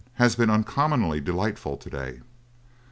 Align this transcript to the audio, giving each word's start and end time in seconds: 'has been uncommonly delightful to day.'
'has 0.13 0.35
been 0.35 0.49
uncommonly 0.49 1.21
delightful 1.21 1.77
to 1.77 1.87
day.' 1.91 2.21